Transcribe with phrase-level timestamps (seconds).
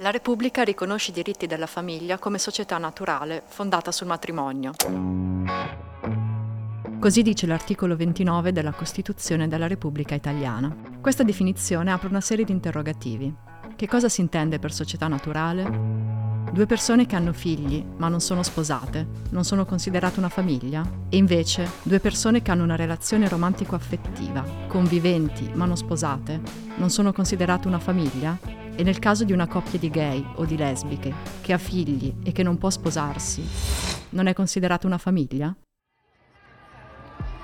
[0.00, 4.72] La Repubblica riconosce i diritti della famiglia come società naturale fondata sul matrimonio.
[7.00, 10.74] Così dice l'articolo 29 della Costituzione della Repubblica Italiana.
[11.00, 13.34] Questa definizione apre una serie di interrogativi.
[13.74, 16.04] Che cosa si intende per società naturale?
[16.52, 20.86] Due persone che hanno figli ma non sono sposate non sono considerate una famiglia?
[21.08, 26.40] E invece due persone che hanno una relazione romantico-affettiva, conviventi ma non sposate,
[26.76, 28.65] non sono considerate una famiglia?
[28.76, 32.32] E nel caso di una coppia di gay o di lesbiche che ha figli e
[32.32, 33.42] che non può sposarsi,
[34.10, 35.56] non è considerata una famiglia?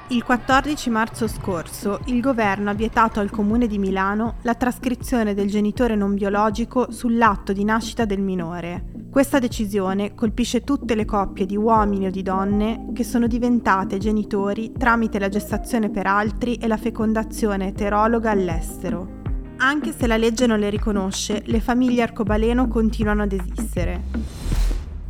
[0.09, 5.49] Il 14 marzo scorso il governo ha vietato al comune di Milano la trascrizione del
[5.49, 9.09] genitore non biologico sull'atto di nascita del minore.
[9.11, 14.73] Questa decisione colpisce tutte le coppie di uomini o di donne che sono diventate genitori
[14.77, 19.22] tramite la gestazione per altri e la fecondazione eterologa all'estero.
[19.57, 24.03] Anche se la legge non le riconosce, le famiglie arcobaleno continuano ad esistere.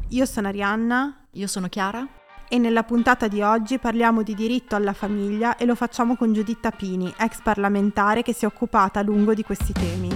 [0.09, 1.17] Io sono Arianna.
[1.37, 2.07] Io sono Chiara
[2.53, 6.71] e nella puntata di oggi parliamo di diritto alla famiglia e lo facciamo con Giuditta
[6.71, 10.11] Pini, ex parlamentare che si è occupata a lungo di questi temi.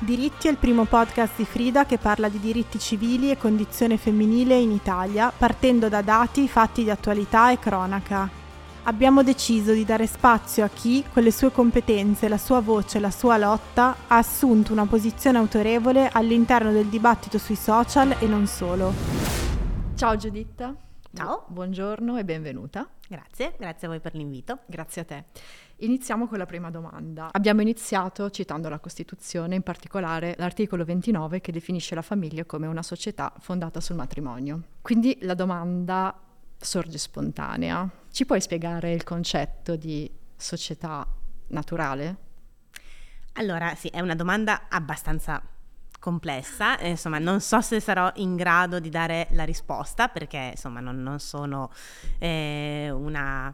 [0.00, 4.54] Diritti è il primo podcast di Frida che parla di diritti civili e condizione femminile
[4.56, 8.43] in Italia, partendo da dati, fatti di attualità e cronaca.
[8.86, 13.00] Abbiamo deciso di dare spazio a chi, con le sue competenze, la sua voce e
[13.00, 18.46] la sua lotta, ha assunto una posizione autorevole all'interno del dibattito sui social e non
[18.46, 18.92] solo.
[19.94, 20.76] Ciao Giuditta.
[21.14, 21.46] Ciao.
[21.48, 22.86] Buongiorno e benvenuta.
[23.08, 24.58] Grazie, grazie a voi per l'invito.
[24.66, 25.24] Grazie a te.
[25.76, 27.30] Iniziamo con la prima domanda.
[27.32, 32.82] Abbiamo iniziato citando la Costituzione, in particolare l'articolo 29 che definisce la famiglia come una
[32.82, 34.60] società fondata sul matrimonio.
[34.82, 36.14] Quindi la domanda
[36.58, 38.02] sorge spontanea.
[38.14, 41.04] Ci puoi spiegare il concetto di società
[41.48, 42.16] naturale?
[43.32, 45.42] Allora, sì, è una domanda abbastanza
[45.98, 51.02] complessa, insomma non so se sarò in grado di dare la risposta perché insomma non,
[51.02, 51.72] non sono
[52.20, 53.52] eh, una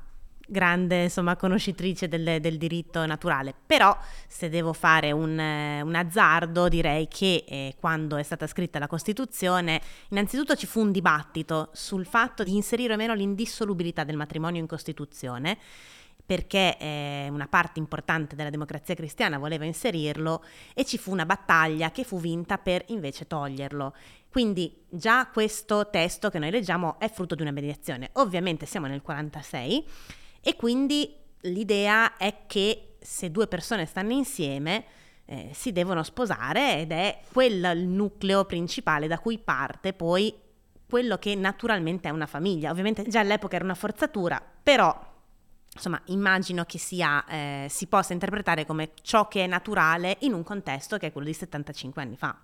[0.50, 3.96] grande insomma, conoscitrice del, del, diritto naturale, però
[4.26, 9.80] se devo fare un, un azzardo direi che eh, quando è stata scritta la Costituzione
[10.08, 14.66] innanzitutto ci fu un dibattito sul fatto di inserire o meno l'indissolubilità del matrimonio in
[14.66, 15.56] Costituzione
[16.30, 20.44] perché eh, una parte importante della democrazia cristiana voleva inserirlo
[20.74, 23.92] e ci fu una battaglia che fu vinta per invece toglierlo.
[24.30, 28.10] Quindi già questo testo che noi leggiamo è frutto di una mediazione.
[28.12, 29.84] Ovviamente siamo nel 46
[30.40, 34.84] e quindi l'idea è che se due persone stanno insieme
[35.24, 40.34] eh, si devono sposare ed è quello il nucleo principale da cui parte poi
[40.88, 42.70] quello che naturalmente è una famiglia.
[42.70, 45.08] Ovviamente già all'epoca era una forzatura, però
[45.72, 50.42] insomma, immagino che sia, eh, si possa interpretare come ciò che è naturale in un
[50.42, 52.36] contesto che è quello di 75 anni fa.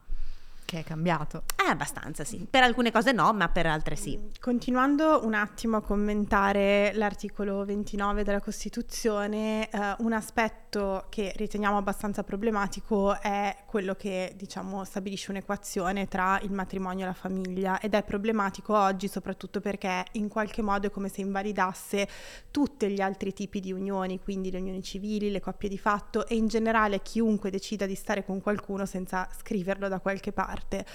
[0.66, 1.44] Che è cambiato.
[1.64, 2.44] Eh, abbastanza, sì.
[2.50, 4.18] Per alcune cose no, ma per altre sì.
[4.40, 12.24] Continuando un attimo a commentare l'articolo 29 della Costituzione, eh, un aspetto che riteniamo abbastanza
[12.24, 18.02] problematico è quello che, diciamo, stabilisce un'equazione tra il matrimonio e la famiglia ed è
[18.02, 22.08] problematico oggi soprattutto perché in qualche modo è come se invalidasse
[22.50, 26.34] tutti gli altri tipi di unioni, quindi le unioni civili, le coppie di fatto e
[26.34, 30.86] in generale chiunque decida di stare con qualcuno senza scriverlo da qualche parte parte.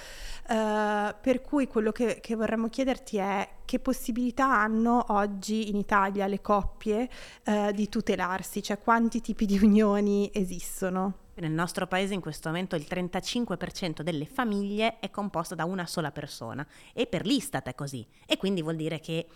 [0.48, 6.28] Uh, per cui quello che, che, vorremmo chiederti è che possibilità hanno oggi in Italia
[6.28, 7.08] le coppie
[7.46, 11.20] uh, di tutelarsi, cioè quanti tipi di unioni esistono?
[11.36, 16.12] Nel nostro paese in questo momento il 35% delle famiglie è composto da una sola
[16.12, 19.28] persona e per l'Istat è così e quindi vuol dire che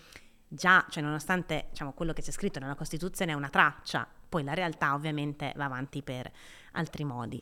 [0.48, 4.54] già, cioè nonostante diciamo, quello che c'è scritto nella Costituzione è una traccia, poi la
[4.54, 6.30] realtà ovviamente va avanti per
[6.74, 7.42] altri modi.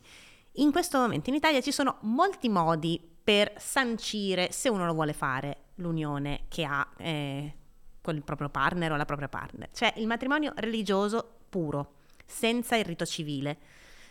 [0.58, 5.12] In questo momento in Italia ci sono molti modi per sancire se uno lo vuole
[5.12, 7.54] fare l'unione che ha eh,
[8.00, 9.70] con il proprio partner o la propria partner.
[9.72, 13.58] C'è il matrimonio religioso puro, senza il rito civile.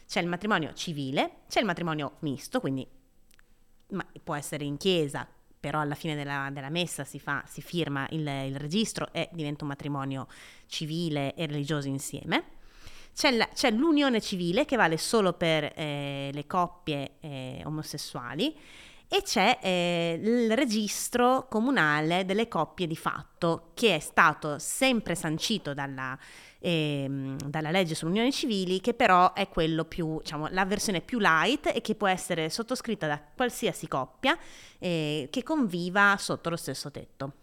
[0.05, 2.85] C'è il matrimonio civile, c'è il matrimonio misto, quindi
[4.21, 5.25] può essere in chiesa,
[5.57, 9.63] però alla fine della, della messa si, fa, si firma il, il registro e diventa
[9.63, 10.27] un matrimonio
[10.65, 12.52] civile e religioso insieme.
[13.15, 18.55] C'è, la, c'è, l'unione civile che vale solo per eh, le coppie eh, omosessuali
[19.07, 25.75] e c'è eh, il registro comunale delle coppie di fatto che è stato sempre sancito
[25.75, 26.17] dalla,
[26.57, 31.19] eh, dalla legge sulle unioni civili che però è quello più, diciamo, la versione più
[31.19, 34.35] light e che può essere sottoscritta da qualsiasi coppia
[34.79, 37.33] eh, che conviva sotto lo stesso tetto.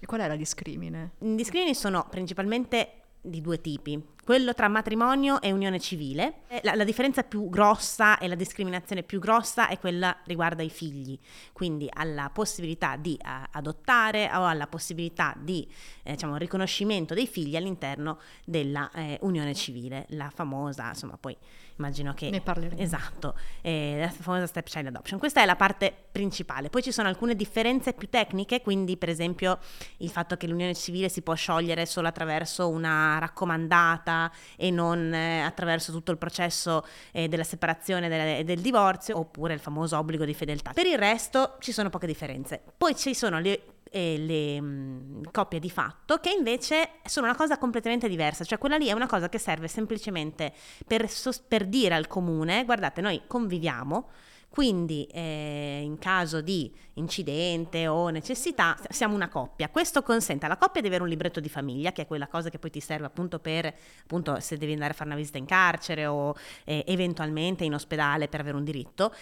[0.00, 1.12] E qual è la discrimine?
[1.20, 6.40] I discrimini sono principalmente di due tipi quello tra matrimonio e unione civile.
[6.60, 11.18] La, la, differenza più grossa e la discriminazione più grossa è quella riguardo ai figli,
[11.54, 15.66] quindi alla possibilità di uh, adottare o alla possibilità di
[16.02, 21.34] eh, diciamo, riconoscimento dei figli all'interno della eh, unione civile, la famosa, insomma, poi
[21.78, 22.28] immagino che...
[22.28, 22.82] Ne parleremo.
[22.82, 25.18] Esatto, eh, la famosa step child adoption.
[25.18, 26.68] Questa è la parte principale.
[26.68, 29.58] Poi ci sono alcune differenze più tecniche, quindi per esempio
[29.98, 34.17] il fatto che l'unione civile si può sciogliere solo attraverso una raccomandata
[34.56, 39.54] e non eh, attraverso tutto il processo eh, della separazione e del, del divorzio oppure
[39.54, 40.72] il famoso obbligo di fedeltà.
[40.72, 42.62] Per il resto ci sono poche differenze.
[42.76, 47.36] Poi ci sono le e le mh, mm, coppie di fatto, che invece sono una
[47.36, 50.52] cosa completamente diversa, cioè quella lì è una cosa che serve semplicemente
[50.86, 51.08] per,
[51.46, 54.10] per dire al comune, guardate, noi conviviamo,
[54.48, 59.68] quindi eh, in caso di incidente o necessità siamo una coppia.
[59.68, 62.58] Questo consente alla coppia di avere un libretto di famiglia, che è quella cosa che
[62.58, 63.72] poi ti serve appunto per
[64.02, 66.34] appunto se devi andare a fare una visita in carcere o
[66.64, 69.12] eh, eventualmente in ospedale per avere un diritto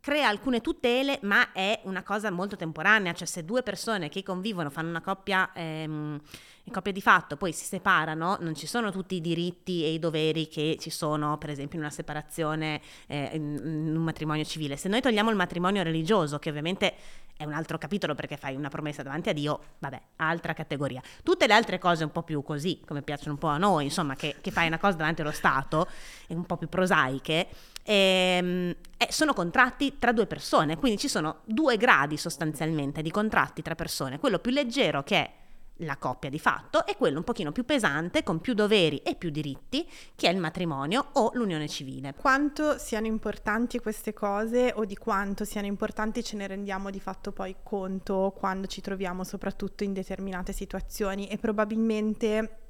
[0.00, 4.70] crea alcune tutele, ma è una cosa molto temporanea, cioè se due persone che convivono
[4.70, 6.20] fanno una coppia ehm,
[6.66, 9.98] in coppia di fatto poi si separano, non ci sono tutti i diritti e i
[9.98, 14.76] doveri che ci sono, per esempio, in una separazione, eh, in, un matrimonio civile.
[14.76, 16.94] Se noi togliamo il matrimonio religioso, che ovviamente
[17.36, 21.02] è un altro capitolo perché fai una promessa davanti a Dio, vabbè, altra categoria.
[21.22, 24.14] Tutte le altre cose un po' più così, come piacciono un po' a noi, insomma,
[24.14, 25.86] che, che fai una cosa davanti allo Stato,
[26.28, 27.46] un po' più prosaiche,
[27.82, 33.60] ehm, eh, sono contratti tra due persone, quindi ci sono due gradi sostanzialmente di contratti
[33.60, 35.30] tra persone, quello più leggero che è
[35.78, 39.30] la coppia di fatto e quello un pochino più pesante, con più doveri e più
[39.30, 42.14] diritti, che è il matrimonio o l'unione civile.
[42.14, 47.32] Quanto siano importanti queste cose o di quanto siano importanti ce ne rendiamo di fatto
[47.32, 52.63] poi conto quando ci troviamo soprattutto in determinate situazioni e probabilmente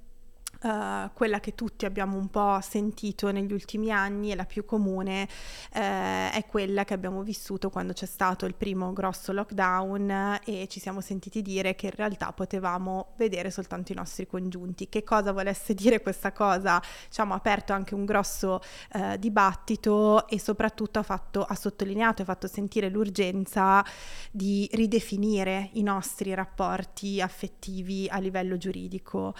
[0.64, 5.24] Uh, quella che tutti abbiamo un po' sentito negli ultimi anni e la più comune
[5.24, 10.80] uh, è quella che abbiamo vissuto quando c'è stato il primo grosso lockdown e ci
[10.80, 14.88] siamo sentiti dire che in realtà potevamo vedere soltanto i nostri congiunti.
[14.88, 16.80] Che cosa volesse dire questa cosa?
[17.08, 18.62] Diciamo, ha aperto anche un grosso
[18.94, 23.84] uh, dibattito e soprattutto ha, fatto, ha sottolineato e fatto sentire l'urgenza
[24.30, 29.34] di ridefinire i nostri rapporti affettivi a livello giuridico.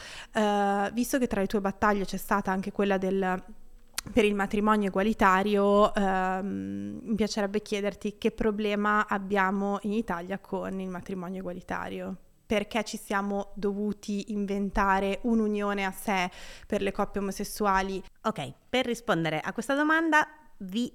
[0.93, 3.43] visto visto che tra le tue battaglie c'è stata anche quella del
[4.13, 10.91] per il matrimonio egualitario, ehm, mi piacerebbe chiederti che problema abbiamo in Italia con il
[10.91, 12.17] matrimonio egualitario.
[12.45, 16.31] Perché ci siamo dovuti inventare un'unione a sé
[16.67, 18.03] per le coppie omosessuali?
[18.25, 20.29] Ok, per rispondere a questa domanda
[20.59, 20.93] vi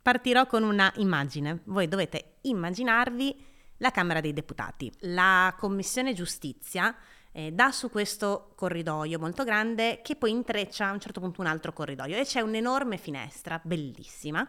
[0.00, 1.62] partirò con una immagine.
[1.64, 3.44] Voi dovete immaginarvi
[3.78, 4.92] la Camera dei Deputati.
[5.00, 6.94] La Commissione Giustizia
[7.32, 11.46] eh, dà su questo corridoio molto grande che poi intreccia a un certo punto un
[11.46, 14.48] altro corridoio e c'è un'enorme finestra bellissima.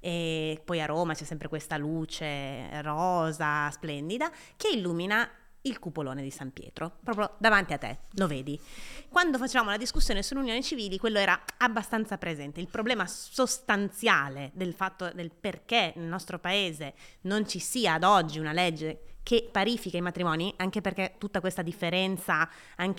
[0.00, 5.26] E poi a Roma c'è sempre questa luce rosa, splendida, che illumina
[5.66, 8.60] il cupolone di San Pietro, proprio davanti a te, lo vedi.
[9.08, 12.60] Quando facevamo la discussione sulle unioni civili, quello era abbastanza presente.
[12.60, 18.38] Il problema sostanziale del fatto del perché nel nostro paese non ci sia ad oggi
[18.38, 22.48] una legge che parifica i matrimoni, anche perché tutta questa differenza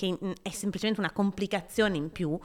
[0.01, 2.37] in, è semplicemente una complicazione in più,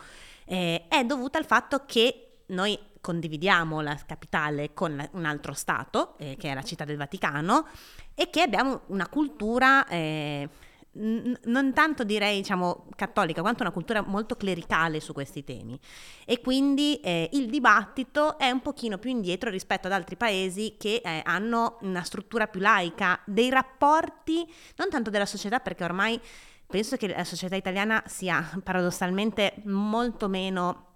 [0.44, 6.36] eh, è dovuta al fatto che noi condividiamo la capitale con un altro Stato, eh,
[6.38, 7.66] che è la città del Vaticano,
[8.14, 9.86] e che abbiamo una cultura...
[9.88, 10.48] Eh,
[10.92, 15.78] non tanto direi diciamo cattolica quanto una cultura molto clericale su questi temi.
[16.24, 21.00] E quindi eh, il dibattito è un pochino più indietro rispetto ad altri paesi che
[21.04, 26.20] eh, hanno una struttura più laica dei rapporti non tanto della società perché ormai
[26.66, 30.89] penso che la società italiana sia paradossalmente molto meno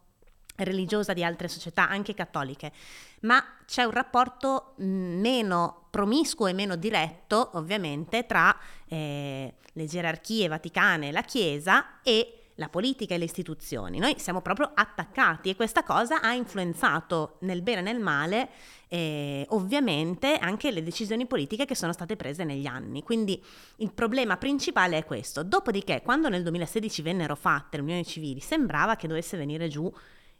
[0.56, 2.72] religiosa di altre società, anche cattoliche,
[3.20, 8.56] ma c'è un rapporto meno promiscuo e meno diretto, ovviamente, tra
[8.86, 13.98] eh, le gerarchie vaticane e la Chiesa e la politica e le istituzioni.
[13.98, 18.48] Noi siamo proprio attaccati e questa cosa ha influenzato nel bene e nel male
[18.88, 23.02] eh, ovviamente anche le decisioni politiche che sono state prese negli anni.
[23.02, 23.42] Quindi
[23.76, 25.42] il problema principale è questo.
[25.42, 29.92] Dopodiché, quando nel 2016 vennero fatte le unioni civili, sembrava che dovesse venire giù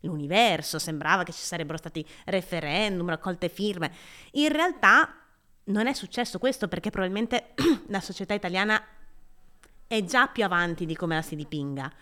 [0.05, 3.93] l'universo, sembrava che ci sarebbero stati referendum, raccolte firme.
[4.33, 5.15] In realtà
[5.65, 7.55] non è successo questo perché probabilmente
[7.89, 8.83] la società italiana
[9.87, 11.93] è già più avanti di come la si dipinga.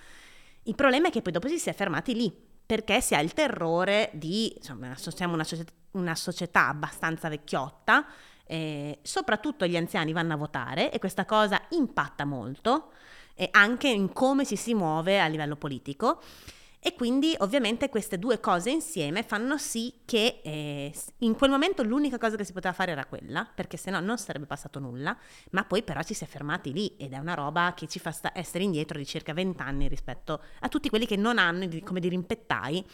[0.64, 2.32] Il problema è che poi dopo si è fermati lì,
[2.64, 8.06] perché si ha il terrore di, insomma, siamo una società, una società abbastanza vecchiotta,
[8.44, 12.92] eh, soprattutto gli anziani vanno a votare e questa cosa impatta molto,
[13.35, 16.23] eh, anche in come ci si muove a livello politico.
[16.85, 22.19] E quindi ovviamente queste due cose insieme fanno sì che eh, in quel momento l'unica
[22.19, 25.17] cosa che si poteva fare era quella, perché se no non sarebbe passato nulla,
[25.53, 28.11] ma poi però ci si è fermati lì ed è una roba che ci fa
[28.11, 32.01] sta- essere indietro di circa 20 anni rispetto a tutti quelli che non hanno come
[32.01, 32.85] dirimpettai,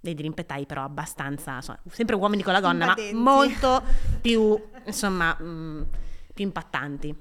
[0.00, 3.14] dei dirimpettai però abbastanza, insomma, sempre uomini con la gonna, Invadenti.
[3.14, 3.82] ma molto
[4.22, 5.82] più, insomma, mh, mm,
[6.32, 7.14] più impattanti.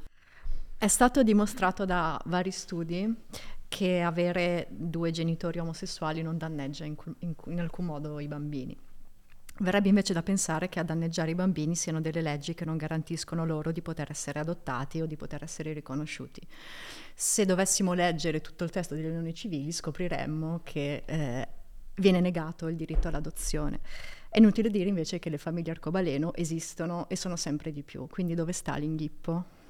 [0.78, 3.14] È stato dimostrato da vari studi
[3.74, 8.78] che avere due genitori omosessuali non danneggia in, in, in, alcun modo i bambini.
[9.62, 13.48] Verrebbe invece da pensare che a danneggiare i bambini siano delle leggi che non garantiscono
[13.48, 16.40] loro di poter essere adottati o di poter essere riconosciuti.
[17.16, 21.48] Se dovessimo leggere tutto il testo delle unioni civili scopriremmo che eh,
[21.96, 23.80] viene negato il diritto all'adozione.
[24.30, 28.36] È inutile dire invece che le famiglie arcobaleno esistono e sono sempre di più, quindi
[28.36, 29.62] dove sta l'inghippo?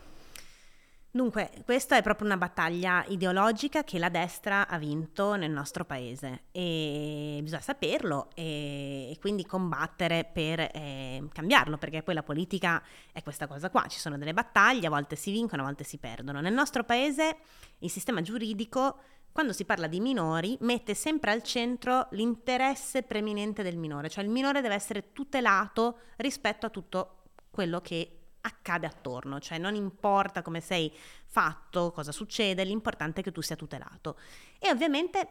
[1.16, 6.46] Dunque, questa è proprio una battaglia ideologica che la destra ha vinto nel nostro paese
[6.52, 13.22] e bisogna saperlo e, e quindi combattere per eh, cambiarlo, perché poi la politica è
[13.22, 16.42] questa cosa qua, ci sono delle battaglie, a volte si vincono, a volte si perdono.
[16.42, 17.38] Nel nostro paese
[17.78, 18.98] il sistema giuridico,
[19.32, 24.32] quando si parla di minori, mette sempre al centro l'interesse preminente del minore, cioè il
[24.32, 30.62] minore deve essere tutelato rispetto a tutto quello che accade attorno, cioè non importa come
[30.62, 30.92] sei
[31.26, 34.18] fatto, cosa succede, l'importante è che tu sia tutelato.
[34.60, 35.28] E ovviamente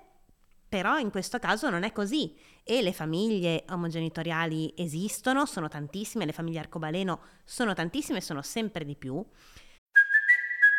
[0.73, 6.33] però in questo caso non è così e le famiglie omogenitoriali esistono, sono tantissime, le
[6.33, 9.23] famiglie arcobaleno sono tantissime sono sempre di più.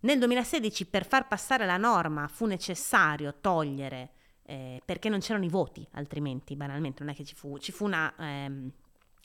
[0.00, 4.12] Nel 2016 per far passare la norma fu necessario togliere,
[4.44, 7.84] eh, perché non c'erano i voti, altrimenti banalmente non è che ci fu, ci fu
[7.84, 8.70] una, ehm,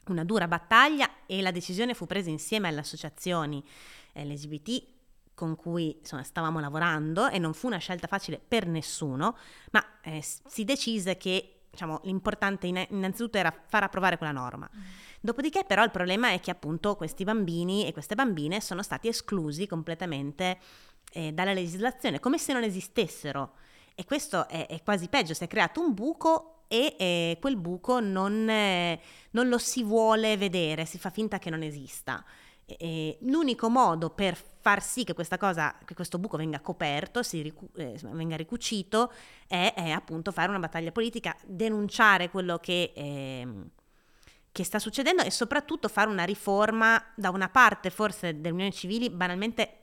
[0.08, 3.63] una dura battaglia e la decisione fu presa insieme alle associazioni
[4.13, 4.94] LGBT
[5.34, 9.38] con cui insomma, stavamo lavorando e non fu una scelta facile per nessuno,
[9.72, 14.70] ma eh, si decise che diciamo, l'importante innanzitutto era far approvare quella norma.
[14.74, 14.82] Mm.
[15.25, 19.65] Dopodiché però il problema è che appunto questi bambini e queste bambine sono stati esclusi
[19.65, 20.60] completamente
[21.13, 23.53] eh, dalla legislazione, come se non esistessero.
[23.96, 28.00] E questo è, è, quasi peggio, si è creato un buco e eh, quel buco
[28.00, 29.01] non, eh,
[29.32, 32.24] non, lo si vuole vedere, si fa finta che non esista.
[32.63, 37.98] E, l'unico modo per far sì che cosa, che questo buco venga coperto, ricu- eh,
[38.12, 39.12] venga ricucito,
[39.48, 43.70] è, è, appunto fare una battaglia politica, denunciare quello che ehm,
[44.56, 49.10] che sta succedendo e soprattutto fare una riforma da una parte forse delle unioni civili
[49.10, 49.80] banalmente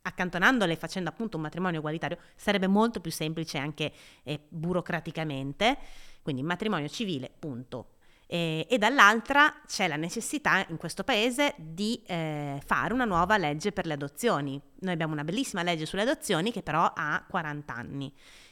[0.00, 3.92] accantonandole e facendo appunto un matrimonio egualitario sarebbe molto più semplice anche
[4.22, 5.76] eh, burocraticamente,
[6.22, 7.96] quindi matrimonio civile, punto.
[8.26, 13.70] E, e, dall'altra c'è la necessità in questo paese di eh, fare una nuova legge
[13.70, 14.58] per le adozioni.
[14.78, 18.10] Noi abbiamo una bellissima legge sulle adozioni che però ha 40 anni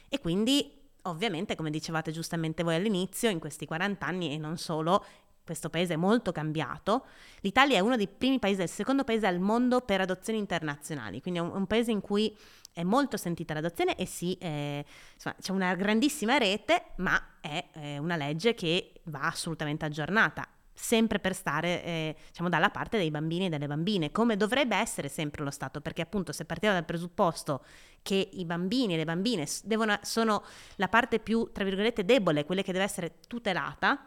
[0.09, 5.03] e quindi ovviamente come dicevate giustamente voi all'inizio, in questi 40 anni e non solo,
[5.45, 7.05] questo paese è molto cambiato.
[7.41, 11.39] L'Italia è uno dei primi paesi, il secondo paese al mondo per adozioni internazionali, quindi
[11.39, 12.35] è un, un paese in cui
[12.73, 14.83] è molto sentita l'adozione e sì, eh,
[15.13, 20.45] insomma, c'è una grandissima rete, ma è eh, una legge che va assolutamente aggiornata
[20.77, 25.07] sempre per stare eh, diciamo, dalla parte dei bambini e delle bambine, come dovrebbe essere
[25.07, 27.63] sempre lo Stato, perché appunto se partiamo dal presupposto
[28.01, 30.43] che i bambini e le bambine devono, sono
[30.75, 34.05] la parte più, tra virgolette, debole, quelle che deve essere tutelata,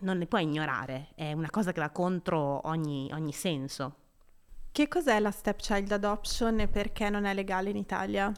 [0.00, 3.96] non le puoi ignorare, è una cosa che va contro ogni, ogni senso.
[4.72, 8.32] Che cos'è la stepchild adoption e perché non è legale in Italia?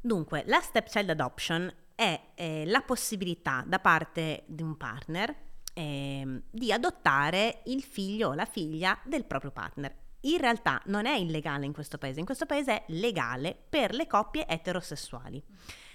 [0.00, 5.34] Dunque, la stepchild adoption è eh, la possibilità da parte di un partner
[5.78, 9.94] eh, di adottare il figlio o la figlia del proprio partner.
[10.22, 14.08] In realtà non è illegale in questo paese, in questo paese è legale per le
[14.08, 15.40] coppie eterosessuali.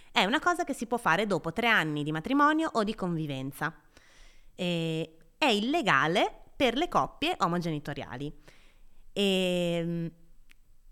[0.10, 3.76] È una cosa che si può fare dopo tre anni di matrimonio o di convivenza.
[4.56, 8.34] E è illegale per le coppie omogenitoriali.
[9.12, 10.12] E, ehm,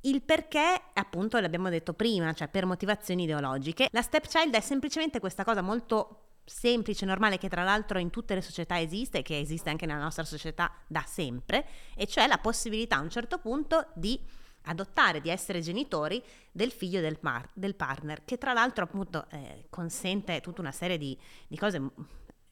[0.02, 3.88] il perché, appunto, l'abbiamo detto prima, cioè per motivazioni ideologiche.
[3.92, 8.42] La stepchild è semplicemente questa cosa molto semplice, normale, che tra l'altro in tutte le
[8.42, 11.66] società esiste e che esiste anche nella nostra società da sempre,
[11.96, 14.20] e cioè la possibilità a un certo punto di
[14.66, 19.66] adottare, di essere genitori del figlio del, mar- del partner, che tra l'altro appunto eh,
[19.70, 21.82] consente tutta una serie di, di, cose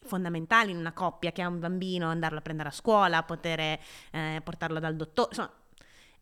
[0.09, 4.41] fondamentali in una coppia che ha un bambino, andarlo a prendere a scuola, poter eh,
[4.43, 5.53] portarlo dal dottore, insomma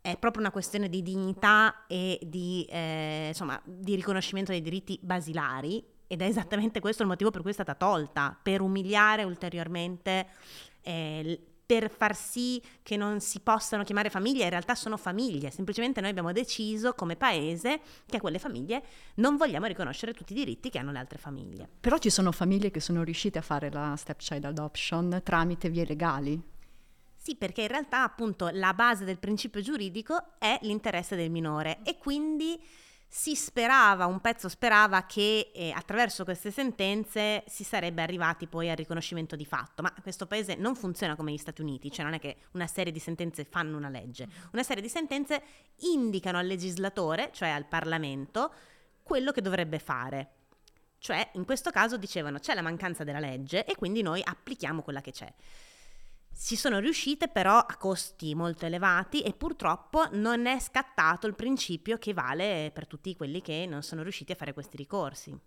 [0.02, 5.84] è proprio una questione di dignità e di, eh, insomma, di riconoscimento dei diritti basilari
[6.08, 10.28] ed è esattamente questo il motivo per cui è stata tolta, per umiliare ulteriormente,
[10.82, 16.00] eh, per far sì che non si possano chiamare famiglie, in realtà sono famiglie, semplicemente
[16.00, 18.82] noi abbiamo deciso come paese che a quelle famiglie
[19.16, 21.68] non vogliamo riconoscere tutti i diritti che hanno le altre famiglie.
[21.82, 26.42] Però ci sono famiglie che sono riuscite a fare la stepchild adoption tramite vie legali.
[27.18, 31.98] Sì, perché in realtà appunto la base del principio giuridico è l'interesse del minore e
[31.98, 32.58] quindi
[33.10, 38.76] si sperava, un pezzo sperava che eh, attraverso queste sentenze si sarebbe arrivati poi al
[38.76, 42.20] riconoscimento di fatto, ma questo paese non funziona come gli Stati Uniti, cioè non è
[42.20, 45.42] che una serie di sentenze fanno una legge, una serie di sentenze
[45.94, 48.52] indicano al legislatore, cioè al Parlamento,
[49.04, 50.32] quello che dovrebbe fare.
[51.00, 55.02] Cioè, in questo caso dicevano c'è la mancanza della legge e quindi noi applichiamo quella
[55.02, 55.32] che c'è.
[56.40, 61.98] Ci sono riuscite però a costi molto elevati e purtroppo non è scattato il principio
[61.98, 65.38] che vale per tutti quelli che non sono riusciti a fare questi ricorsi.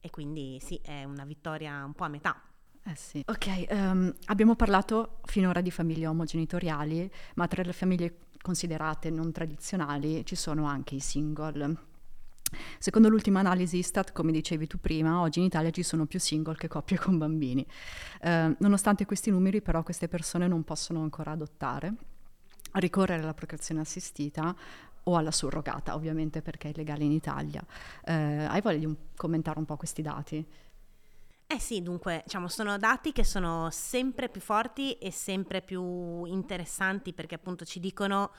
[0.00, 2.42] E quindi sì, è una vittoria un po' a metà.
[2.82, 3.22] Eh sì.
[3.24, 10.24] Ok, um, abbiamo parlato finora di famiglie omogenitoriali, ma tra le famiglie considerate non tradizionali
[10.26, 11.87] ci sono anche i single.
[12.78, 16.56] Secondo l'ultima analisi Istat, come dicevi tu prima, oggi in Italia ci sono più single
[16.56, 17.66] che coppie con bambini.
[18.20, 21.94] Eh, nonostante questi numeri, però, queste persone non possono ancora adottare,
[22.72, 24.54] ricorrere alla procreazione assistita
[25.04, 27.64] o alla surrogata, ovviamente perché è illegale in Italia.
[28.04, 30.46] Eh, hai voglia di commentare un po' questi dati?
[31.50, 37.14] Eh sì, dunque, diciamo, sono dati che sono sempre più forti e sempre più interessanti
[37.14, 38.32] perché appunto ci dicono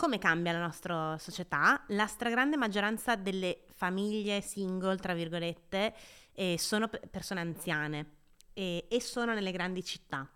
[0.00, 1.84] come cambia la nostra società?
[1.88, 5.94] La stragrande maggioranza delle famiglie single, tra virgolette,
[6.32, 8.12] eh, sono persone anziane
[8.54, 10.26] e, e, sono nelle grandi città.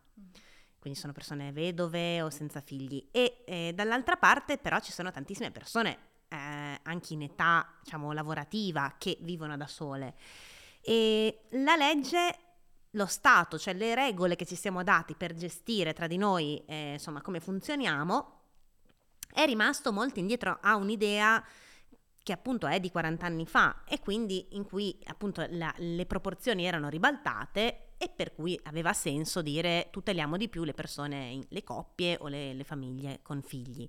[0.78, 3.08] Quindi sono persone vedove o senza figli.
[3.10, 5.96] E eh, dall'altra parte però ci sono tantissime persone,
[6.28, 10.14] eh, anche in età diciamo, lavorativa, che vivono da sole.
[10.82, 12.36] E la legge
[12.90, 16.92] lo Stato, cioè le regole che ci siamo dati per gestire tra di noi, eh,
[16.92, 18.33] insomma, come funzioniamo,
[19.32, 21.44] è rimasto molto indietro, ha un'idea
[22.24, 26.64] che appunto è di 40 anni fa e quindi in cui appunto la, le proporzioni
[26.64, 32.16] erano ribaltate e per cui aveva senso dire tuteliamo di più le persone, le coppie
[32.20, 33.88] o le, le famiglie con figli.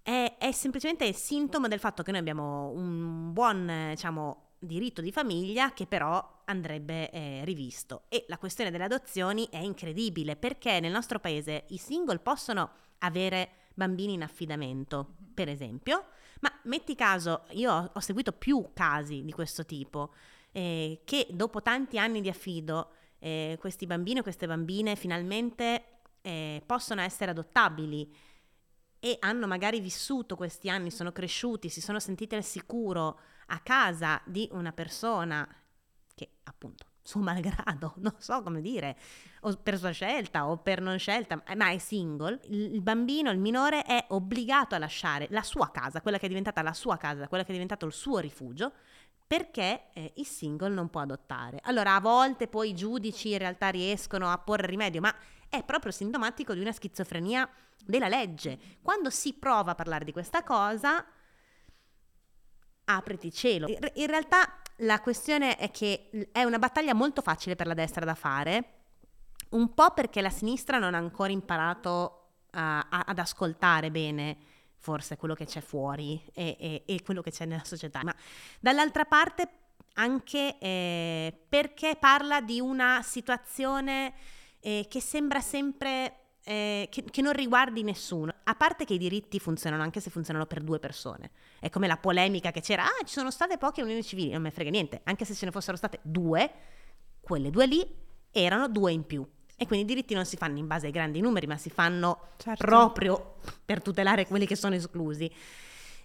[0.00, 5.10] È, è, semplicemente il sintomo del fatto che noi abbiamo un buon, diciamo, diritto di
[5.10, 8.04] famiglia che però andrebbe eh, rivisto.
[8.08, 13.50] E la questione delle adozioni è incredibile perché nel nostro paese i single possono avere
[13.80, 16.08] bambini in affidamento, per esempio,
[16.40, 20.12] ma metti caso, io ho, seguito più casi di questo tipo,
[20.52, 26.62] eh, che dopo tanti anni di affido eh, questi bambini o queste bambine finalmente eh,
[26.66, 28.14] possono essere adottabili
[29.00, 34.20] e hanno magari vissuto questi anni, sono cresciuti, si sono sentiti al sicuro a casa
[34.26, 35.48] di una persona
[36.14, 38.96] che appunto suo malgrado, non so come dire,
[39.40, 43.82] o per sua scelta o per non scelta, ma è single, il bambino, il minore
[43.82, 47.42] è obbligato a lasciare la sua casa, quella che è diventata la sua casa, quella
[47.42, 48.72] che è diventato il suo rifugio,
[49.26, 51.60] perché eh, il single non può adottare.
[51.62, 55.14] Allora a volte poi i giudici in realtà riescono a porre rimedio, ma
[55.48, 57.48] è proprio sintomatico di una schizofrenia
[57.84, 58.58] della legge.
[58.82, 61.04] Quando si prova a parlare di questa cosa,
[62.84, 63.68] apriti cielo.
[63.68, 68.14] In realtà la questione è che è una battaglia molto facile per la destra da
[68.14, 68.74] fare,
[69.50, 72.16] un po' perché la sinistra non ha ancora imparato
[72.52, 74.36] a, a, ad ascoltare bene
[74.76, 78.14] forse quello che c'è fuori e, e, e, quello che c'è nella società, ma
[78.60, 79.48] dall'altra parte
[79.94, 84.14] anche eh, perché parla di una situazione
[84.60, 86.14] eh, che sembra sempre
[86.44, 88.29] eh, che, che, non riguardi nessuno.
[88.44, 91.30] A parte che i diritti funzionano anche se funzionano per due persone.
[91.58, 94.50] È come la polemica che c'era, ah, ci sono state poche unioni civili, non me
[94.50, 95.00] frega niente.
[95.04, 96.50] Anche se ce ne fossero state due,
[97.20, 97.86] quelle due lì
[98.30, 99.26] erano due in più.
[99.56, 102.28] E quindi i diritti non si fanno in base ai grandi numeri, ma si fanno
[102.38, 102.64] certo.
[102.64, 105.30] proprio per tutelare quelli che sono esclusi.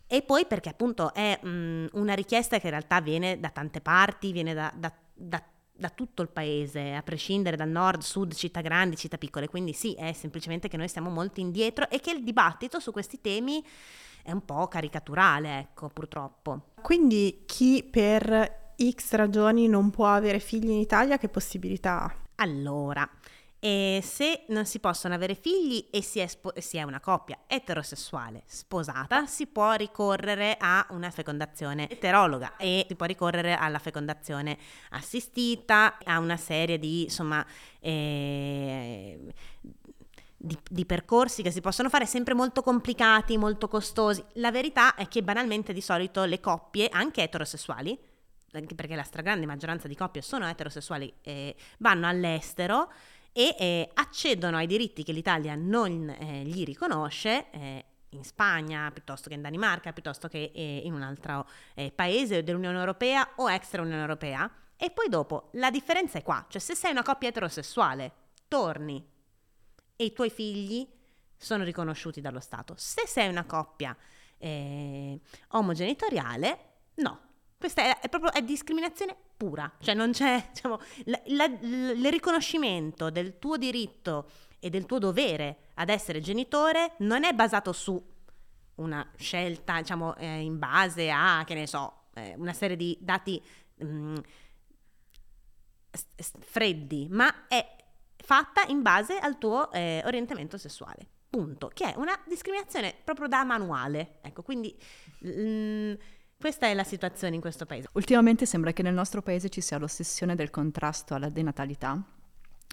[0.07, 4.31] E poi perché appunto è mh, una richiesta che in realtà viene da tante parti,
[4.31, 5.41] viene da, da, da
[5.77, 9.47] da tutto il paese, a prescindere dal nord, sud, città grandi, città piccole.
[9.47, 13.19] Quindi sì, è semplicemente che noi siamo molto indietro e che il dibattito su questi
[13.21, 13.63] temi
[14.23, 16.71] è un po' caricaturale, ecco, purtroppo.
[16.81, 22.15] Quindi chi per X ragioni non può avere figli in Italia, che possibilità ha?
[22.35, 23.07] Allora,
[23.65, 27.39] e se non si possono avere figli e si è, spo- si è, una coppia
[27.47, 34.55] eterosessuale sposata, si può ricorrere a una fecondazione eterologa e si può ricorrere alla fecondazione
[34.91, 37.43] assistita, a una serie di, insomma,
[37.79, 39.33] eh,
[40.37, 44.23] di, di, percorsi che si possono fare sempre molto complicati, molto costosi.
[44.33, 47.97] La verità è che banalmente di solito le coppie, anche eterosessuali,
[48.51, 52.91] anche perché la stragrande maggioranza di coppie sono eterosessuali, eh, vanno all'estero
[53.37, 59.27] e eh, accedono ai diritti che l'Italia non eh, gli riconosce eh, in Spagna piuttosto
[59.27, 63.81] che in Danimarca, piuttosto che eh, in un altro eh, paese dell'Unione Europea o extra
[63.81, 64.49] Unione Europea.
[64.77, 68.13] E poi dopo la differenza è qua, cioè se sei una coppia eterosessuale,
[68.47, 69.05] torni
[69.97, 70.87] e i tuoi figli
[71.35, 72.75] sono riconosciuti dallo Stato.
[72.77, 73.93] Se sei una coppia
[74.37, 75.19] eh,
[75.49, 76.59] omogenitoriale,
[76.95, 77.19] no,
[77.57, 83.57] questa è, è, proprio è discriminazione pura, cioè non c'è, diciamo, il riconoscimento del tuo
[83.57, 88.03] diritto e del tuo dovere ad essere genitore non è basato su
[88.75, 93.41] una scelta, diciamo, eh, in base a, che ne so, eh, una serie di dati
[93.75, 94.15] mh, mm,
[96.39, 97.75] freddi, ma è
[98.17, 101.07] fatta in base al tuo eh, orientamento sessuale.
[101.29, 101.69] Punto.
[101.73, 104.19] Che è una discriminazione proprio da manuale.
[104.21, 104.75] Ecco, quindi
[105.19, 105.93] mh, mm,
[106.45, 107.87] questa è la situazione in questo paese.
[107.93, 111.99] Ultimamente sembra che nel nostro paese ci sia l'ossessione del contrasto alla denatalità,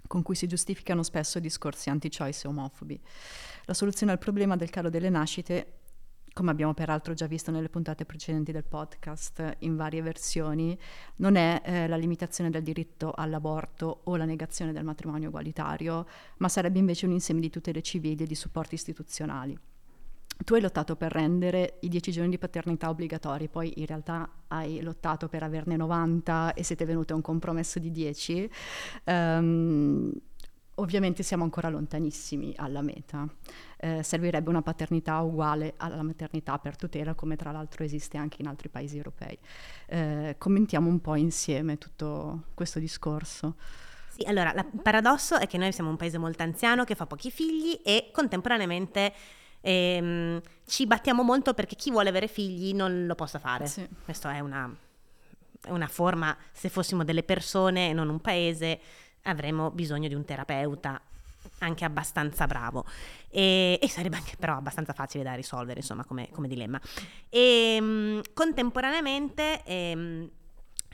[0.06, 3.00] con cui si giustificano spesso discorsi anti-choice e omofobi.
[3.64, 5.78] La soluzione al problema del calo delle nascite,
[6.34, 10.78] come abbiamo peraltro già visto nelle puntate precedenti del podcast in varie versioni,
[11.16, 16.06] non è eh, la limitazione del diritto all'aborto o la negazione del matrimonio egualitario,
[16.38, 19.58] ma sarebbe invece un insieme di tutele civili e di supporti istituzionali.
[20.44, 24.80] Tu hai lottato per rendere i 10 giorni di paternità obbligatori, poi in realtà hai
[24.80, 28.50] lottato per averne 90 e siete venuti a un compromesso di 10.
[29.04, 30.12] Um, ehm,
[30.76, 33.28] ovviamente siamo ancora lontanissimi alla meta.
[33.76, 38.48] Eh, servirebbe una paternità uguale alla maternità per tutela, come tra l'altro esiste anche in
[38.48, 39.38] altri paesi europei.
[39.86, 43.56] Eh, commentiamo un po' insieme tutto questo discorso.
[44.08, 47.30] Sì, allora, il paradosso è che noi siamo un paese molto anziano che fa pochi
[47.30, 49.12] figli e contemporaneamente
[49.62, 53.66] e, ehm, ci battiamo molto perché chi vuole avere figli non lo possa fare.
[53.66, 53.88] Sì.
[54.04, 54.70] Questa è una,
[55.68, 58.80] una forma, se fossimo delle persone e non un paese,
[59.22, 61.00] avremmo bisogno di un terapeuta
[61.58, 62.84] anche abbastanza bravo
[63.28, 66.80] e, e, sarebbe anche però abbastanza facile da risolvere insomma come, come dilemma
[67.28, 70.30] e um, contemporaneamente um,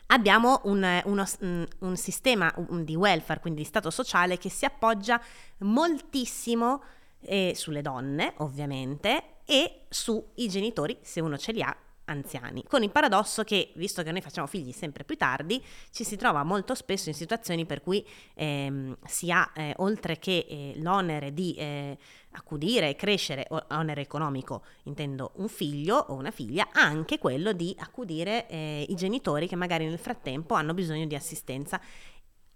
[0.06, 1.26] abbiamo un, uno,
[1.80, 5.20] un sistema di welfare quindi di stato sociale che si appoggia
[5.58, 6.82] moltissimo
[7.20, 11.76] e sulle donne ovviamente e sui genitori se uno ce li ha
[12.08, 16.16] anziani, con il paradosso che, visto che noi facciamo figli sempre più tardi, ci si
[16.16, 18.04] trova molto spesso in situazioni per cui
[18.34, 21.96] ehm, si ha, eh, oltre che eh, l'onere di eh,
[22.32, 28.46] accudire e crescere, onere economico, intendo un figlio o una figlia, anche quello di accudire
[28.48, 31.80] eh, i genitori che magari nel frattempo hanno bisogno di assistenza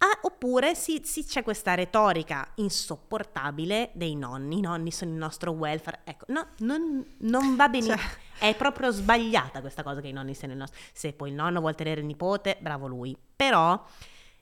[0.02, 5.52] Ah, oppure sì, sì, c'è questa retorica insopportabile dei nonni, i nonni sono il nostro
[5.52, 6.00] welfare.
[6.02, 7.86] Ecco, no, non, non va bene.
[7.86, 7.98] Cioè.
[8.40, 10.80] È proprio sbagliata questa cosa che i nonni siano il nostro.
[10.92, 13.16] Se poi il nonno vuole tenere il nipote, bravo lui.
[13.36, 13.80] Però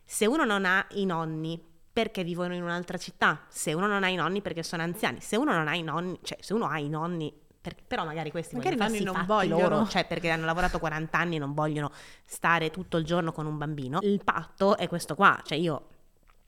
[0.02, 4.08] se uno non ha i nonni perché vivono in un'altra città, se uno non ha
[4.08, 6.78] i nonni perché sono anziani, se uno non ha i nonni, cioè se uno ha
[6.78, 9.68] i nonni per, però magari questi magari vogliono non vogliono.
[9.68, 11.92] loro, cioè perché hanno lavorato 40 anni e non vogliono
[12.24, 13.98] stare tutto il giorno con un bambino.
[14.02, 15.86] Il patto è questo qua, cioè io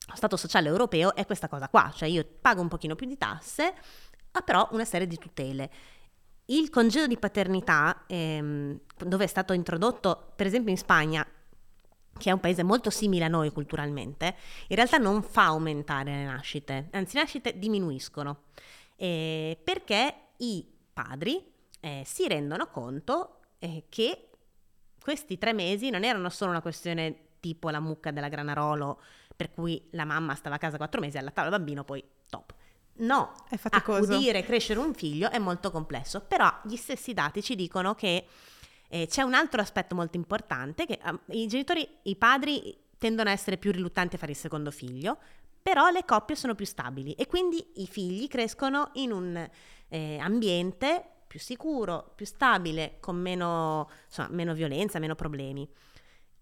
[0.06, 3.16] lo Stato sociale europeo è questa cosa qua, cioè io pago un pochino più di
[3.16, 3.74] tasse,
[4.32, 5.70] ha però una serie di tutele.
[6.46, 11.26] Il congedo di paternità, ehm, dove è stato introdotto, per esempio in Spagna,
[12.18, 14.34] che è un paese molto simile a noi culturalmente,
[14.68, 18.42] in realtà non fa aumentare le nascite, anzi le nascite diminuiscono,
[18.96, 21.44] eh, perché i padri
[21.80, 24.28] eh, si rendono conto eh, che
[25.00, 29.00] questi tre mesi non erano solo una questione tipo la mucca della Granarolo,
[29.34, 32.54] per cui la mamma stava a casa quattro mesi, allattava il bambino, poi top.
[32.94, 34.12] No, È faticoso.
[34.12, 38.26] accudire, crescere un figlio è molto complesso, però gli stessi dati ci dicono che
[38.88, 43.32] eh, c'è un altro aspetto molto importante, che um, i genitori, i padri tendono a
[43.32, 45.18] essere più riluttanti a fare il secondo figlio,
[45.60, 49.48] però le coppie sono più stabili e quindi i figli crescono in un
[49.92, 55.68] eh, ambiente più sicuro, più stabile, con meno, insomma, meno violenza, meno problemi.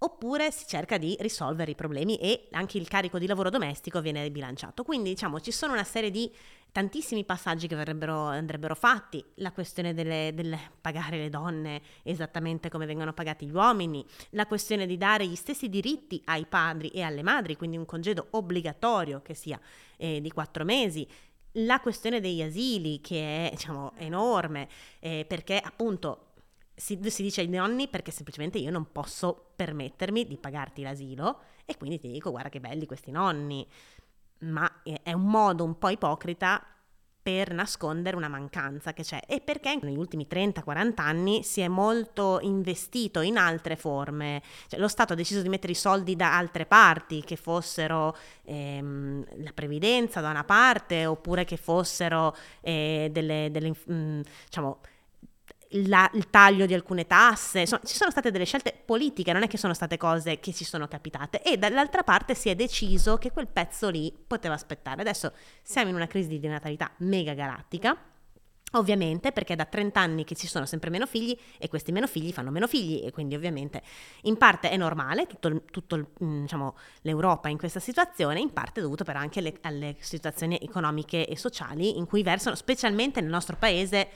[0.03, 4.23] Oppure si cerca di risolvere i problemi e anche il carico di lavoro domestico viene
[4.23, 4.83] ribilanciato.
[4.83, 6.33] Quindi diciamo ci sono una serie di
[6.73, 13.47] tantissimi passaggi che andrebbero fatti, la questione del pagare le donne esattamente come vengono pagati
[13.47, 17.77] gli uomini, la questione di dare gli stessi diritti ai padri e alle madri, quindi
[17.77, 19.61] un congedo obbligatorio che sia
[19.99, 21.07] eh, di quattro mesi,
[21.55, 24.69] la questione degli asili che è diciamo, enorme
[25.01, 26.33] eh, perché appunto
[26.75, 31.77] si, si, dice ai nonni perché semplicemente io non posso permettermi di pagarti l'asilo e
[31.77, 33.67] quindi ti dico guarda che belli questi nonni,
[34.41, 36.65] ma è un modo un po' ipocrita
[37.23, 39.21] per nascondere una mancanza che c'è.
[39.27, 44.89] E perché negli ultimi 30-40 anni si è molto investito in altre forme, cioè, lo
[44.89, 50.21] Stato ha deciso di mettere i soldi da altre parti, che fossero ehm, la previdenza
[50.21, 54.79] da una parte oppure che fossero eh, delle, delle mh, diciamo,
[55.71, 59.47] la, il taglio di alcune tasse, insomma ci sono state delle scelte politiche, non è
[59.47, 63.31] che sono state cose che ci sono capitate e dall'altra parte si è deciso che
[63.31, 65.01] quel pezzo lì poteva aspettare.
[65.01, 67.97] Adesso siamo in una crisi di natalità mega galattica.
[68.75, 72.07] Ovviamente perché è da 30 anni che ci sono sempre meno figli e questi meno
[72.07, 73.83] figli fanno meno figli e quindi ovviamente
[74.23, 78.83] in parte è normale tutto, tutto mm, diciamo, l'Europa in questa situazione, in parte è
[78.85, 83.57] dovuto però anche alle, alle situazioni economiche e sociali in cui versano, specialmente nel nostro
[83.57, 84.09] paese,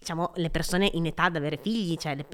[0.00, 2.26] diciamo, le persone in età ad avere figli, cioè le,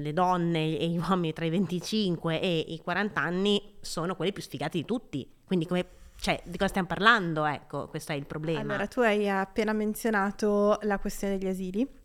[0.00, 4.42] le, donne e gli uomini tra i 25 e i 40 anni sono quelli più
[4.42, 5.30] sfigati di tutti.
[5.44, 7.44] Quindi come, cioè, di cosa stiamo parlando?
[7.44, 8.60] Ecco, questo è il problema.
[8.60, 12.00] Allora, tu hai appena menzionato la questione degli asili.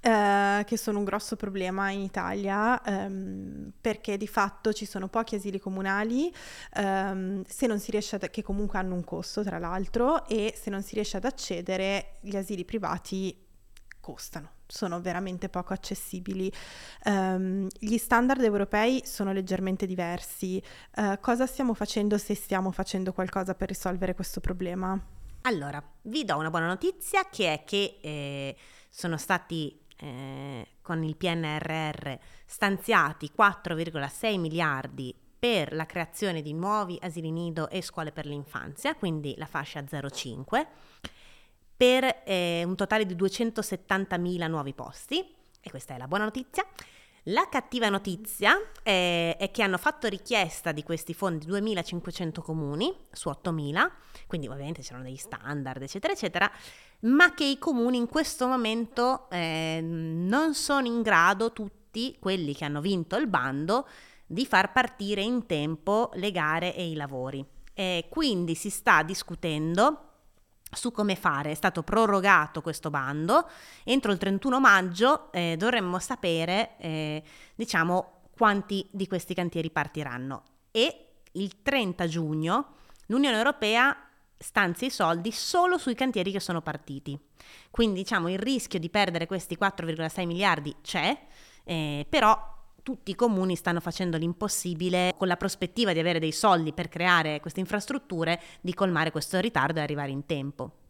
[0.00, 5.34] Eh, che sono un grosso problema in Italia ehm, perché di fatto ci sono pochi
[5.34, 6.32] asili comunali
[6.74, 10.70] ehm, se non si riesce ad, che comunque hanno un costo tra l'altro e se
[10.70, 13.47] non si riesce ad accedere gli asili privati
[14.08, 16.50] costano, sono veramente poco accessibili.
[17.04, 20.62] Um, gli standard europei sono leggermente diversi.
[20.96, 24.98] Uh, cosa stiamo facendo se stiamo facendo qualcosa per risolvere questo problema?
[25.42, 28.56] Allora, vi do una buona notizia che è che eh,
[28.88, 32.14] sono stati eh, con il PNRR
[32.46, 39.34] stanziati 4,6 miliardi per la creazione di nuovi asili nido e scuole per l'infanzia, quindi
[39.36, 40.66] la fascia 05
[41.78, 45.24] per eh, un totale di 270.000 nuovi posti,
[45.60, 46.66] e questa è la buona notizia.
[47.30, 53.28] La cattiva notizia è, è, che hanno fatto richiesta di questi fondi 2.500 comuni su
[53.28, 53.90] 8.000,
[54.26, 56.50] quindi ovviamente c'erano degli standard, eccetera, eccetera,
[57.00, 62.64] ma che i comuni in questo momento eh, non sono in grado, tutti quelli che
[62.64, 63.86] hanno vinto il bando,
[64.26, 67.44] di far partire in tempo le gare e i lavori.
[67.72, 70.07] E quindi si sta discutendo
[70.70, 71.50] su come fare.
[71.50, 73.48] È stato prorogato questo bando.
[73.84, 77.22] Entro il 31 maggio eh, dovremmo sapere, eh,
[77.54, 80.42] diciamo, quanti di questi cantieri partiranno.
[80.70, 82.74] E il 30 giugno
[83.06, 83.96] l'Unione Europea
[84.36, 87.18] stanzia i soldi solo sui cantieri che sono partiti.
[87.70, 91.18] Quindi, diciamo, il rischio di perdere questi 4,6 miliardi c'è,
[91.64, 92.56] eh, però
[92.88, 97.38] tutti i comuni stanno facendo l'impossibile con la prospettiva di avere dei soldi per creare
[97.38, 100.87] queste infrastrutture, di colmare questo ritardo e arrivare in tempo.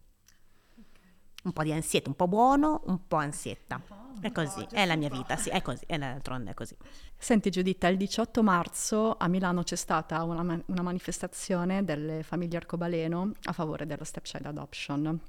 [1.45, 3.81] Un po' di ansietta, un po' buono, un po' ansietta.
[4.21, 6.77] È così, è la mia vita, sì, è così, è d'altronde è così.
[7.17, 13.31] Senti Giuditta, il 18 marzo a Milano c'è stata una, una, manifestazione delle famiglie arcobaleno
[13.45, 15.21] a favore dello stepchild adoption.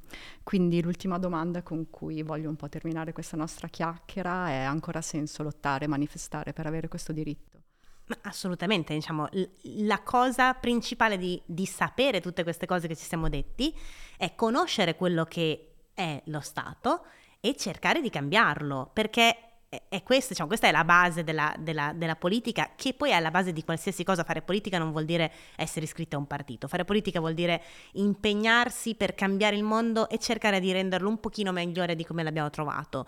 [0.41, 5.43] Quindi l'ultima domanda con cui voglio un po' terminare questa nostra chiacchiera è ancora senso
[5.43, 7.57] lottare, manifestare per avere questo diritto?
[8.23, 9.29] Assolutamente, diciamo,
[9.61, 13.75] la cosa principale di, di sapere tutte queste cose che ci siamo detti
[14.17, 15.68] è conoscere quello che
[15.99, 17.03] è lo Stato
[17.41, 19.49] e cercare di cambiarlo, perché
[19.87, 23.29] è questo, diciamo, questa è la base della, della, della, politica, che poi è la
[23.29, 24.23] base di qualsiasi cosa.
[24.23, 27.61] Fare politica non vuol dire essere iscritti a un partito, fare politica vuol dire
[27.93, 32.49] impegnarsi per cambiare il mondo e cercare di renderlo un pochino migliore di come l'abbiamo
[32.49, 33.07] trovato.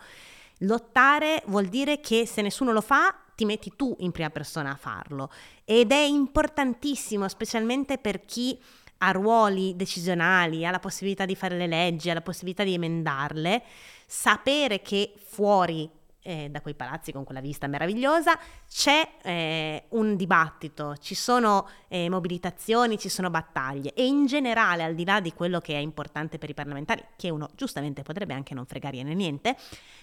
[0.59, 4.75] Lottare vuol dire che se nessuno lo fa, ti metti tu in prima persona a
[4.75, 5.31] farlo
[5.65, 8.59] ed è importantissimo, specialmente per chi
[9.03, 13.63] ha ruoli decisionali, ha la possibilità di fare le leggi, ha la possibilità di emendarle,
[14.05, 15.89] sapere che fuori
[16.23, 18.37] eh, da quei palazzi con quella vista meravigliosa,
[18.69, 23.93] c'è eh, un dibattito, ci sono eh, mobilitazioni, ci sono battaglie.
[23.93, 27.29] E in generale, al di là di quello che è importante per i parlamentari, che
[27.29, 29.57] uno giustamente potrebbe anche non fregargliene niente,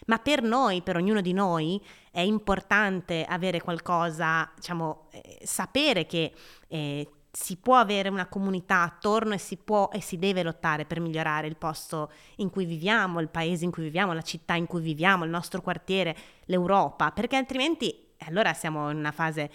[0.07, 1.81] ma per noi, per ognuno di noi,
[2.11, 6.33] è importante avere qualcosa, diciamo, eh, sapere che
[6.67, 7.09] eh,
[7.41, 11.47] si può avere una comunità attorno e si può e si deve lottare per migliorare
[11.47, 15.23] il posto in cui viviamo, il paese in cui viviamo, la città in cui viviamo,
[15.23, 19.51] il nostro quartiere, l'Europa, perché altrimenti eh, allora siamo in una fase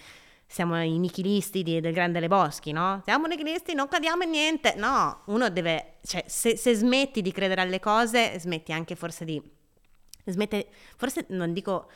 [0.46, 3.02] siamo i nichilisti di, del Grande Le Boschi, no?
[3.04, 4.74] Siamo nichilisti, non cadiamo in niente.
[4.76, 9.42] No, uno deve, cioè, se, se smetti di credere alle cose, smetti anche forse di,
[10.24, 11.90] smette, forse non dico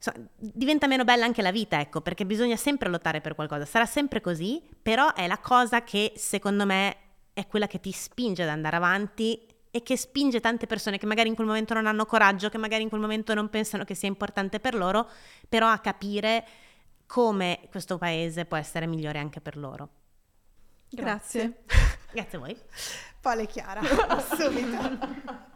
[0.00, 3.66] insomma, diventa meno bella anche la vita, ecco, perché bisogna sempre lottare per qualcosa.
[3.66, 6.96] Sarà sempre così, però è la cosa che secondo me
[7.34, 11.28] è quella che ti spinge ad andare avanti e che spinge tante persone che magari
[11.28, 14.08] in quel momento non hanno coraggio, che magari in quel momento non pensano che sia
[14.08, 15.08] importante per loro,
[15.48, 16.46] però a capire
[17.06, 19.88] come questo paese può essere migliore anche per loro.
[20.88, 21.64] Grazie.
[22.10, 22.56] Grazie a voi.
[23.20, 23.82] Pole Chiara,
[24.34, 25.49] subito.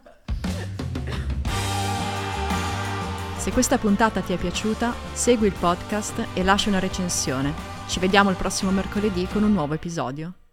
[3.45, 7.53] Se questa puntata ti è piaciuta, segui il podcast e lascia una recensione.
[7.87, 10.44] Ci vediamo il prossimo mercoledì con un nuovo episodio.